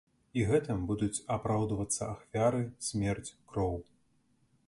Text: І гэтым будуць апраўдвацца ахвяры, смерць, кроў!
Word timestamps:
І 0.39 0.43
гэтым 0.51 0.79
будуць 0.91 1.23
апраўдвацца 1.35 2.03
ахвяры, 2.15 2.63
смерць, 2.87 3.35
кроў! 3.51 3.77